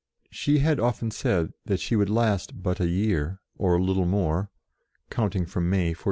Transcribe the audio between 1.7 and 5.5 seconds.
she would last but a year, or little more, count ing